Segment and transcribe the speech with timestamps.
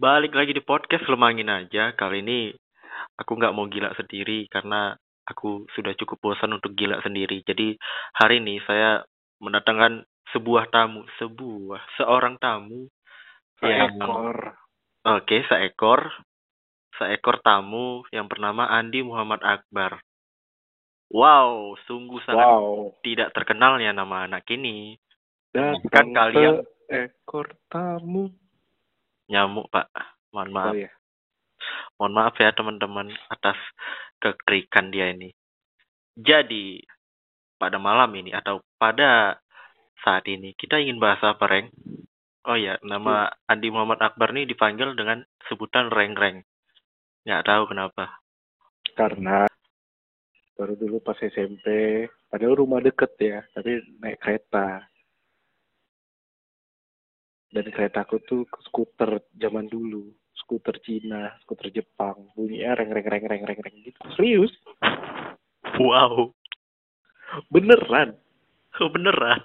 [0.00, 1.92] Balik lagi di podcast Lemangin aja.
[1.92, 2.48] Kali ini
[3.20, 4.96] aku nggak mau gila sendiri karena
[5.28, 7.44] aku sudah cukup bosan untuk gila sendiri.
[7.44, 7.76] Jadi
[8.16, 9.04] hari ini saya
[9.44, 10.00] mendatangkan
[10.32, 12.88] sebuah tamu, sebuah seorang tamu
[13.60, 14.56] yang Seekor.
[15.04, 16.00] oke seekor
[16.96, 20.00] seekor tamu yang bernama Andi Muhammad Akbar.
[21.12, 22.96] Wow, sungguh sangat Wow.
[23.04, 24.96] tidak terkenalnya nama anak ini.
[25.52, 28.32] Dan Kan kalian- seekor tamu.
[29.30, 29.86] Nyamuk, Pak.
[30.34, 30.74] Mohon maaf.
[30.74, 30.90] Oh ya.
[31.96, 33.58] Mohon maaf ya teman-teman atas
[34.18, 35.30] kekerikan dia ini.
[36.18, 36.82] Jadi
[37.56, 39.38] pada malam ini atau pada
[40.02, 41.70] saat ini kita ingin bahas apa, Reng?
[42.48, 46.40] Oh ya, nama Andi Muhammad Akbar nih dipanggil dengan sebutan Reng-Reng.
[47.28, 48.18] Nggak tahu kenapa.
[48.96, 49.44] Karena
[50.56, 51.64] baru dulu pas SMP,
[52.32, 54.88] padahal rumah deket ya, tapi naik kereta.
[57.50, 60.06] Dan keretaku tuh skuter zaman dulu,
[60.38, 63.98] skuter Cina, skuter Jepang, bunyinya reng reng reng reng reng reng gitu.
[64.14, 64.54] Serius,
[65.80, 66.36] Wow,
[67.48, 68.12] beneran,
[68.84, 69.40] oh, beneran.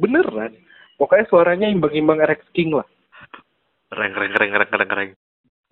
[0.00, 0.56] beneran.
[0.96, 2.88] Pokoknya suaranya imbang-imbang RX King lah.
[3.92, 5.10] Reng, reng, reng, reng, reng, reng.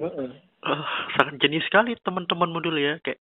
[0.01, 0.31] Heeh.
[0.65, 0.85] Oh,
[1.17, 3.01] sangat jenius sekali teman-temanmu dulu ya.
[3.01, 3.21] Kayak,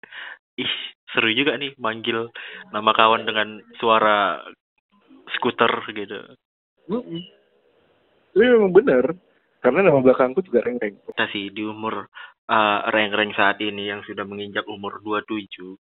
[0.58, 0.74] ih,
[1.14, 2.30] seru juga nih manggil
[2.74, 4.42] nama kawan dengan suara
[5.38, 6.18] skuter gitu.
[6.90, 7.22] Mm-mm.
[8.32, 9.06] Tapi memang bener.
[9.62, 10.98] Karena nama belakangku juga reng-reng.
[11.06, 12.10] kita sih di umur
[12.50, 15.78] eh, reng-reng saat ini yang sudah menginjak umur 27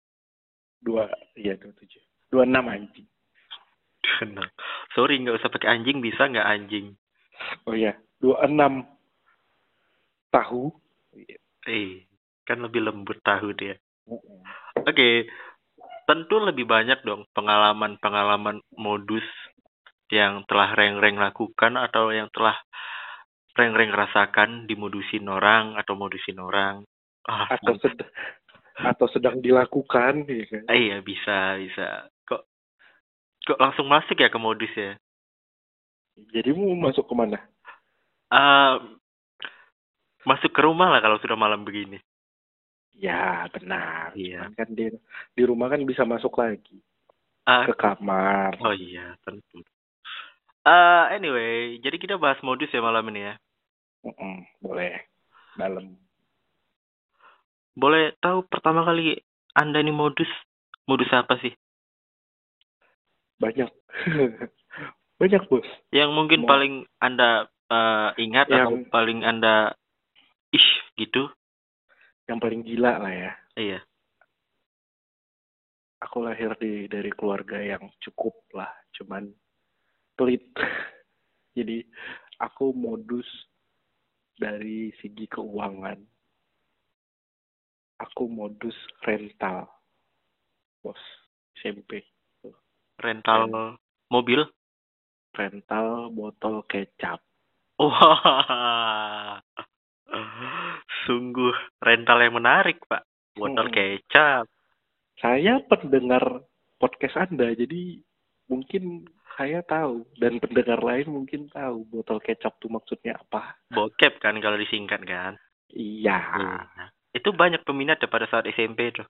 [0.81, 1.05] Dua,
[1.37, 2.01] iya dua tujuh.
[2.33, 3.05] Dua enam anjing.
[4.33, 4.49] Nah,
[4.97, 6.93] sorry nggak usah pakai anjing bisa nggak anjing
[7.65, 8.85] Oh iya, dua enam
[10.29, 10.73] tahu.
[11.69, 12.05] eh
[12.45, 13.77] kan lebih lembut tahu dia
[14.81, 15.09] oke
[16.09, 19.23] tentu lebih banyak dong pengalaman-pengalaman modus
[20.11, 22.59] yang telah reng-reng lakukan atau yang telah
[23.55, 26.83] reng-reng rasakan dimodusin orang atau modusin orang
[27.27, 28.09] ah Atau sedang
[28.81, 30.63] atau sedang dilakukan, ya kan?
[30.65, 32.47] Ah, iya bisa bisa kok
[33.43, 34.95] kok langsung masuk ya ke modus ya
[36.31, 37.39] Jadi mau masuk ke mana?
[38.31, 38.75] Eh,
[40.23, 41.97] masuk ke rumah lah kalau sudah malam begini.
[42.95, 44.13] Ya benar.
[44.13, 44.51] Iya.
[44.53, 44.91] Kan di
[45.33, 46.77] di rumah kan bisa masuk lagi
[47.43, 48.53] Ah, ke kamar.
[48.61, 49.65] oh iya, tentu.
[50.61, 53.33] Eh, anyway, jadi kita bahas modus ya malam ini ya.
[54.61, 55.09] Boleh.
[55.57, 55.97] Dalam.
[57.73, 59.17] Boleh tahu pertama kali
[59.57, 60.29] Anda ini modus,
[60.85, 61.49] modus apa sih?
[63.41, 63.69] Banyak.
[65.21, 65.65] Banyak bos.
[65.89, 69.73] Yang mungkin Mo- paling Anda eh, ingat atau Yang- paling Anda
[70.53, 70.67] ih
[70.97, 71.25] gitu?
[72.29, 73.31] Yang paling gila lah ya.
[73.57, 73.79] Iya.
[76.05, 78.69] Aku lahir di dari keluarga yang cukup lah.
[78.97, 79.29] Cuman
[80.21, 80.45] pelit.
[81.57, 81.81] Jadi
[82.37, 83.25] aku modus
[84.37, 85.97] dari segi keuangan.
[88.05, 89.65] Aku modus rental.
[90.85, 91.01] Bos.
[91.57, 92.05] SMP.
[93.01, 93.77] Rental
[94.13, 94.45] mobil.
[95.33, 97.17] Rental botol kecap.
[97.81, 99.41] Wah.
[101.05, 103.05] Sungguh rental yang menarik, Pak.
[103.37, 103.73] Botol Hmm.
[103.73, 104.45] kecap.
[105.21, 106.45] Saya pendengar
[106.81, 108.01] podcast Anda, jadi
[108.49, 109.05] mungkin
[109.37, 110.05] saya tahu.
[110.17, 113.55] Dan pendengar lain mungkin tahu botol kecap itu maksudnya apa.
[113.71, 115.35] Bokep kan kalau disingkat kan.
[115.71, 116.17] Iya.
[116.37, 116.85] Iya.
[117.11, 119.07] Itu banyak peminat ya pada saat SMP tuh.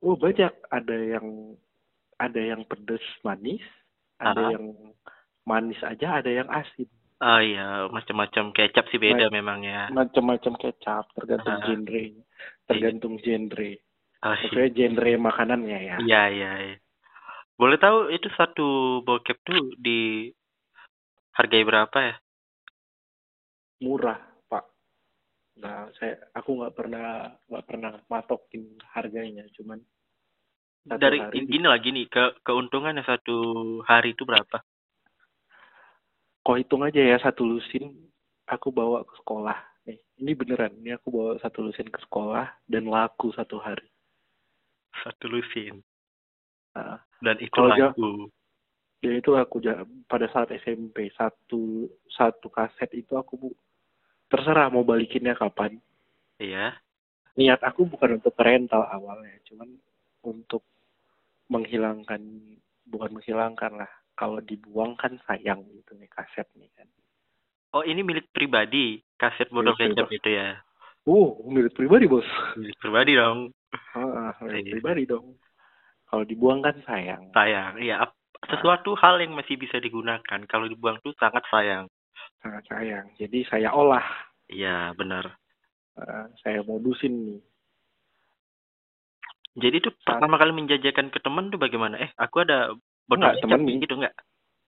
[0.00, 0.52] Oh banyak.
[0.70, 1.56] Ada yang
[2.18, 3.62] ada yang pedes manis,
[4.18, 4.50] ada Ah.
[4.58, 4.74] yang
[5.46, 6.90] manis aja, ada yang asin.
[7.18, 9.90] Ah iya, macam-macam kecap sih beda memang ya.
[9.90, 12.04] Macam-macam kecap, tergantung genre.
[12.70, 13.70] Tergantung genre.
[13.74, 14.22] Iya.
[14.22, 15.96] Maksudnya genre makanannya ya.
[15.98, 16.76] Iya, iya, iya.
[17.58, 20.30] Boleh tahu itu satu bokep tuh di
[21.34, 22.14] hargai berapa ya?
[23.82, 24.64] Murah, Pak.
[25.58, 29.82] Nah, saya aku nggak pernah nggak pernah matokin harganya, cuman
[30.86, 33.36] satu Dari hari gini lah gini, ke keuntungannya satu
[33.82, 34.62] hari itu berapa?
[36.48, 37.92] kau hitung aja ya satu lusin
[38.48, 39.52] aku bawa ke sekolah
[39.84, 43.84] nih ini beneran ini aku bawa satu lusin ke sekolah dan laku satu hari
[45.04, 45.84] Satu lusin.
[46.78, 48.10] Nah, Dan itu Kalau laku.
[48.98, 49.62] dan itu aku
[50.06, 53.58] pada saat SMP satu satu kaset itu aku bu-
[54.26, 55.78] terserah mau balikinnya kapan
[56.36, 56.74] Iya.
[57.34, 59.70] niat aku bukan untuk rental awalnya cuman
[60.26, 60.66] untuk
[61.46, 62.18] menghilangkan
[62.84, 66.90] bukan menghilangkan lah kalau dibuang kan sayang gitu nih kaset nih kan
[67.68, 70.56] Oh, ini milik pribadi, kaset Milik kecap itu ya.
[71.06, 72.26] oh milik pribadi bos
[72.56, 73.52] Milik pribadi dong.
[73.94, 74.72] ah, milik Iya.
[74.74, 75.38] pribadi dong
[76.08, 77.76] kalau dibuang kan sayang Sayang.
[77.76, 78.08] Iya,
[78.44, 81.86] sesuatu hal yang masih bisa digunakan kalau dibuang tuh sangat sayang.
[82.38, 83.06] sangat sayang.
[83.14, 84.04] Jadi saya olah,
[84.46, 85.36] Iya, benar.
[85.92, 87.40] Nah, saya modusin nih.
[89.58, 91.98] Jadi tuh Saat- pertama kali menjajakan ke teman tuh bagaimana?
[91.98, 92.70] Eh, aku ada
[93.04, 94.14] botol Enggak, kecap temen gitu enggak?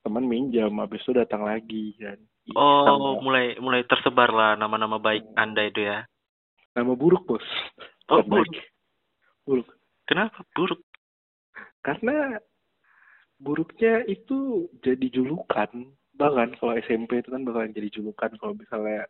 [0.01, 2.19] Teman minjam, habis itu datang lagi kan.
[2.53, 2.83] Oh,
[3.15, 3.23] Pak.
[3.23, 5.39] mulai mulai tersebar lah nama-nama baik Hmm.
[5.39, 6.03] Anda itu ya.
[6.71, 7.47] nama buruk bos.
[8.09, 8.51] Oh, buruk.
[9.43, 9.69] Buruk.
[10.05, 10.83] Kenapa buruk?
[11.81, 12.37] Karena
[13.37, 15.69] buruknya itu jadi julukan.
[16.15, 19.09] Bahkan kalau SMP itu kan bakalan jadi julukan kalau misalnya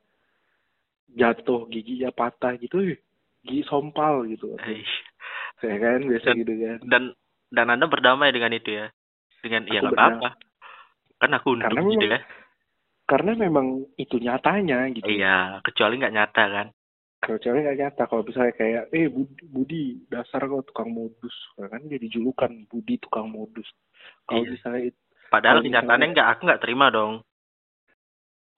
[1.11, 2.99] jatuh giginya patah gitu, "Eh,
[3.43, 4.55] gigi sompal gitu.
[4.63, 4.87] Eh,
[5.61, 6.79] Ya kan biasa Dan- gitu kan.
[6.89, 7.03] Dan
[7.53, 8.89] dan Anda berdamai dengan itu ya.
[9.45, 10.31] Dengan ya Aku nggak apa-apa.
[11.21, 12.21] Kan aku untung Karena gitu memang- ya.
[13.05, 13.67] Karena memang
[13.99, 15.11] itu nyatanya gitu.
[15.11, 16.67] Iya, kecuali nggak nyata kan.
[17.21, 21.85] Kalau cewek nggak nyata, kalau misalnya kayak, eh Budi, Budi dasar kau tukang modus, kan
[21.85, 23.69] jadi julukan Budi tukang modus.
[24.25, 24.57] Kalau Iya.
[24.57, 24.81] misalnya
[25.31, 27.23] Padahal kenyataannya nggak aku nggak terima dong.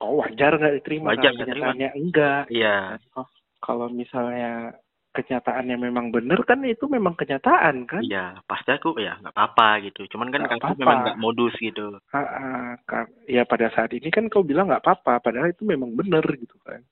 [0.03, 1.75] oh wajar nggak diterima, Wajar nggak terima.
[1.75, 2.43] enggak.
[2.51, 2.99] Iya.
[3.15, 3.27] Oh,
[3.63, 4.75] kalau misalnya
[5.13, 8.03] kenyataannya memang benar kan itu memang kenyataan kan?
[8.03, 10.09] Iya, pasti aku ya nggak apa-apa gitu.
[10.11, 10.75] Cuman kan apa-apa.
[10.75, 12.01] memang nggak modus gitu.
[12.11, 16.25] Ha, ha, ya pada saat ini kan kau bilang nggak apa-apa, padahal itu memang benar
[16.35, 16.83] gitu kan.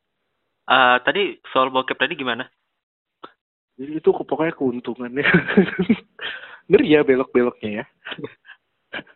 [0.71, 2.47] Eh tadi soal bokep tadi gimana?
[3.75, 5.25] Jadi itu pokoknya keuntungannya.
[6.71, 7.85] Ngeri ya belok-beloknya ya.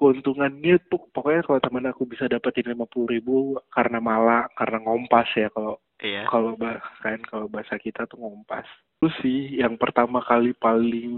[0.00, 3.36] keuntungannya tuh pokoknya kalau teman aku bisa dapetin lima puluh ribu
[3.68, 6.24] karena malah karena ngompas ya kalau Iya.
[6.32, 8.64] kalau bah kan kalau bahasa kita tuh ngompas
[8.96, 11.12] itu sih yang pertama kali paling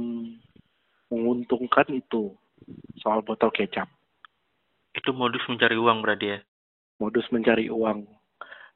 [1.07, 2.35] menguntungkan itu
[2.99, 3.87] soal botol kecap
[4.91, 6.39] Itu modus mencari uang berarti ya.
[6.99, 8.11] modus mencari uang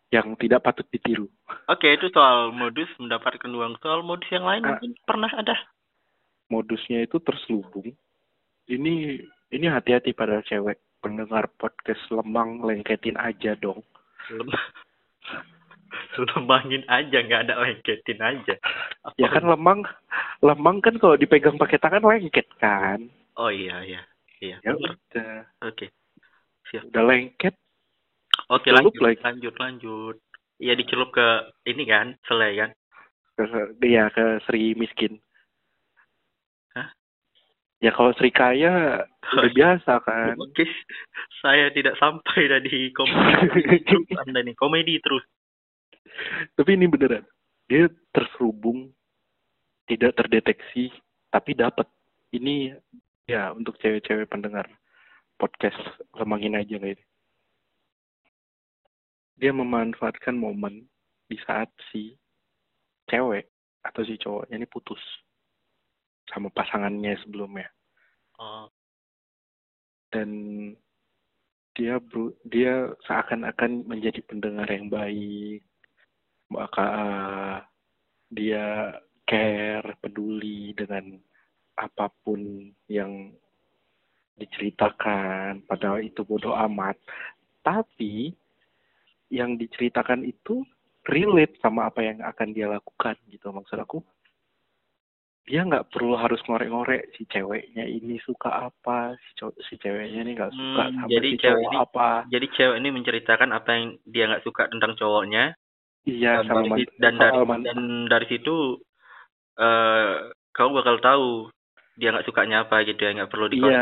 [0.09, 1.27] yang tidak patut ditiru
[1.67, 3.75] Oke, itu soal modus mendapatkan uang.
[3.81, 4.75] Soal modus yang lain Ah.
[4.75, 5.57] mungkin pernah ada.
[6.47, 7.91] modusnya itu terselubung
[8.67, 9.19] ini
[9.49, 13.83] ini hati-hati pada cewek pendengar podcast lemang lengketin aja dong
[14.31, 14.51] Lem-
[16.17, 18.55] Lembangin aja, nggak ada lengketin aja.
[19.03, 19.81] Apa- ya kan lemang
[20.41, 24.01] lemang kan kalau dipegang pakai tangan lengket kan Oh iya, iya.
[24.37, 25.89] Iya, ya udah Oke.
[26.69, 26.89] Siap.
[26.91, 27.55] udah lengket
[28.49, 29.19] Oke, Celup lanjut, lagi.
[29.23, 30.17] lanjut, lanjut.
[30.57, 31.27] Iya, dicelup ke
[31.67, 32.71] ini kan, selai kan.
[33.37, 33.45] ke
[33.77, 35.21] dia ke Sri miskin
[36.73, 36.89] Hah?
[37.85, 39.05] ya kalau Sri kaya
[39.37, 40.65] udah biasa kan Oke,
[41.45, 45.21] saya tidak sampai dari komedi terus Anda nih, komedi terus.
[46.57, 47.29] tapi ini beneran
[47.69, 48.89] dia terselubung
[49.85, 50.89] tidak terdeteksi
[51.29, 51.85] tapi dapat
[52.33, 52.73] ini
[53.29, 54.65] ya untuk cewek-cewek pendengar
[55.37, 55.77] podcast
[56.17, 56.97] lemangin aja ini
[59.37, 60.89] dia memanfaatkan momen
[61.29, 62.17] di saat si
[63.09, 63.47] cewek
[63.85, 65.01] atau si cowoknya ini putus
[66.27, 67.69] sama pasangannya sebelumnya.
[68.37, 68.69] Oh,
[70.11, 70.31] dan
[71.77, 75.61] dia bru- dia seakan-akan menjadi pendengar yang baik
[76.49, 76.89] maka
[78.31, 78.97] dia
[79.27, 81.19] care peduli dengan
[81.77, 83.35] apa pun yang
[84.39, 86.97] diceritakan padahal itu bodoh amat.
[87.67, 88.31] Tapi
[89.33, 90.63] yang diceritakan itu
[91.07, 93.51] relate sama apa yang akan dia lakukan gitu.
[93.51, 94.03] Maksud aku
[95.47, 100.35] dia nggak perlu harus ngorek-ngorek si ceweknya ini suka apa si cowok si ceweknya ini
[100.35, 102.09] nggak suka Hmm, sama jadi si cewek cowok ini- apa.
[102.27, 105.55] jadi cewek ini menceritakan apa yang dia nggak suka tentang cowoknya.
[106.07, 107.79] Iya dan sama dari, man- dan dari soal man- dan
[108.11, 108.57] dari situ
[109.57, 110.15] eh
[110.51, 111.27] kau bakal tahu
[111.97, 113.79] dia nggak sukanya apa gitu ya nggak perlu iya dikorek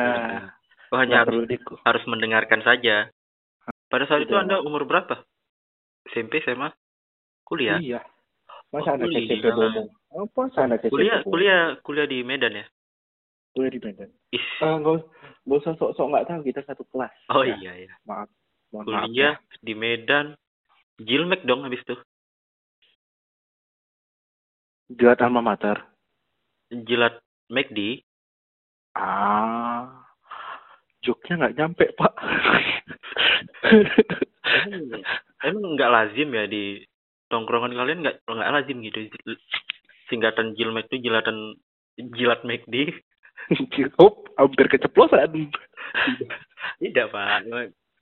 [0.92, 1.48] kau hanya harus
[1.82, 3.08] harus mendengarkan saja.
[3.88, 5.24] Pada saat itu anda umur berapa
[6.06, 6.68] SMP SMA
[7.42, 7.78] kuliah?
[7.78, 8.00] Iya.
[8.68, 9.24] Masa Oh, anak kuliah.
[9.24, 11.30] SMP ngomong apa masa anak SMP kuliah ngomong?
[11.30, 12.66] kuliah kuliah di Medan ya?
[13.50, 14.08] Kuliah di Medan.
[14.58, 14.94] Ah, nggak
[15.44, 17.12] nggak usah sok-sok nggak tahu kita satu kelas.
[17.28, 17.92] Oh Ya, iya iya.
[18.04, 18.28] Maaf
[18.70, 19.06] mohon maaf ya.
[19.06, 20.26] kuliah di Medan.
[20.96, 21.96] Jilmek dong habis itu.
[24.90, 25.80] Jilat alma mater.
[26.68, 28.02] Jilat McD
[28.94, 29.90] ah
[31.00, 32.14] joknya nggak nyampe pak
[35.44, 36.80] emang, nggak lazim ya di
[37.28, 39.00] tongkrongan kalian nggak nggak lazim gitu.
[40.08, 41.56] Singkatan Jilmek itu jilatan
[42.16, 42.92] jilat McD
[44.02, 45.52] oh hampir keceplosan.
[46.82, 47.48] Tidak pak.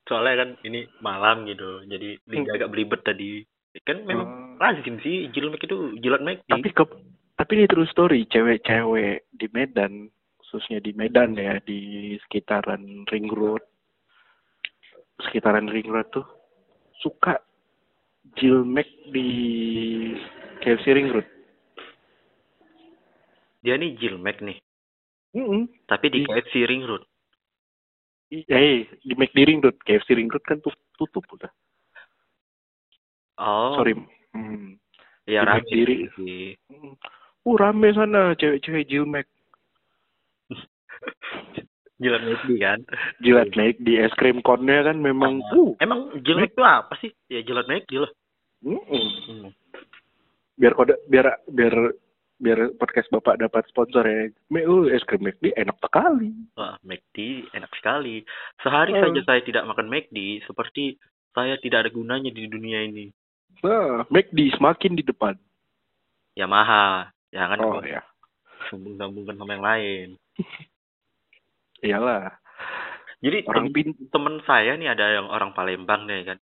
[0.06, 3.42] Soalnya kan ini malam gitu jadi lidah agak belibet tadi.
[3.86, 4.60] Kan memang Hmm.
[4.60, 6.84] lazim sih Jilmek itu jilat McD tapi ke
[7.40, 13.64] tapi ini true story cewek-cewek di Medan khususnya di Medan ya di sekitaran ring road
[15.24, 16.26] sekitaran ring road tuh
[17.02, 17.42] suka
[18.38, 19.26] jilmek di
[20.62, 21.26] KFC ring road
[23.62, 24.58] dia nih Jilmek nih
[25.34, 25.66] Mm-mm.
[25.86, 27.02] tapi di Di- KFC Ring Road
[28.32, 31.52] eh di McD ring road KFC ring road kan tutup, tutup udah
[33.42, 33.74] Oh.
[33.74, 33.96] Sorry.
[34.36, 34.76] Hmm.
[35.26, 35.96] Ya di rame diri.
[36.14, 36.52] sih.
[36.68, 36.94] Hmm.
[37.42, 39.26] Uh, rame sana cewek-cewek Jilmek.
[42.02, 42.78] Jilat McD kan.
[43.22, 45.72] Jilat naik di es krim konnya kan memang uh.
[45.78, 47.14] Emang jilat itu apa sih?
[47.30, 49.06] Ya jilat mm-mm.
[49.30, 49.48] Hmm.
[50.58, 51.74] Biar kode biar biar
[52.42, 54.26] biar podcast Bapak dapat sponsor ya.
[54.50, 56.34] Me, uh, es krim McD enak sekali.
[56.58, 58.26] Wah, McD enak sekali.
[58.58, 60.98] Sehari saja saya tidak makan McD, seperti
[61.30, 63.14] saya tidak ada gunanya di dunia ini.
[63.62, 65.38] Nah, McD semakin di depan.
[66.34, 68.02] Yamaha, jangan Oh kau ya.
[68.72, 70.08] sambung-sambungkan sama yang lain.
[71.82, 72.38] Iyalah.
[73.22, 76.38] Jadi Orang temen, pin temen saya nih ada yang orang Palembang nih kan.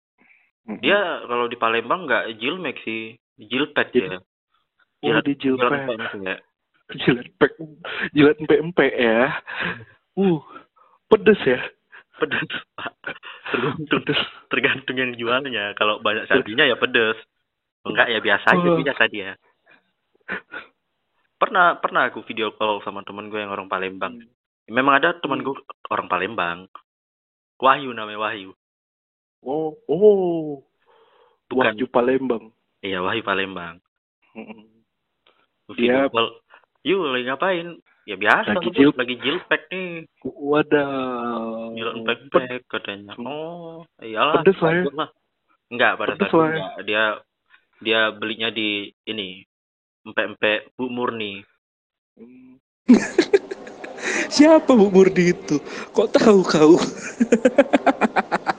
[0.67, 0.81] Mm-mm.
[0.83, 4.19] Dia kalau di Palembang nggak jilmek sih, jilpet ya.
[4.19, 4.19] oh,
[4.99, 6.35] jilat- di empek ya.
[6.85, 7.51] Jilat pek
[8.13, 9.41] jilat empe-empe ya.
[10.13, 10.37] Uh,
[11.09, 11.59] pedes ya.
[12.21, 12.51] Pedes.
[13.55, 14.01] Tergantung,
[14.49, 15.73] tergantung yang jualnya.
[15.73, 17.17] Kalau banyak sapinya ya pedes.
[17.85, 18.81] Enggak ya biasa aja Oh.
[18.81, 19.37] biasa dia.
[21.35, 24.17] Pernah pernah aku video call sama temen gue yang orang Palembang.
[24.65, 25.53] Memang ada teman gue
[25.89, 26.59] orang Palembang.
[27.61, 28.51] Wahyu namanya Wahyu.
[29.45, 30.65] Oh, oh.
[31.45, 31.77] Bukan.
[31.77, 32.49] Wahyu Palembang.
[32.81, 33.77] Iya Wahyu Palembang.
[34.33, 34.65] Mm-mm.
[35.73, 36.29] Video Dia- call.
[36.85, 37.67] Yuk lagi ngapain?
[38.05, 38.77] Ya biasa Lagi Bos.
[38.77, 40.05] jil- lagi jilpek nih.
[40.21, 41.73] Wadah.
[41.73, 43.17] Jilat Ped- katanya.
[43.17, 44.45] Oh, iyalah.
[44.45, 44.83] Pedes lah ya.
[44.93, 45.09] lah.
[45.73, 46.53] Enggak pada Pedes saat lah ya.
[46.53, 46.73] enggak.
[46.85, 47.03] Dia
[47.81, 49.41] dia belinya di ini
[50.05, 51.41] empek-empek Bu Murni.
[52.13, 52.61] Hmm.
[54.29, 55.59] Siapa Bu Murdi itu?
[55.91, 56.73] Kok tahu kau?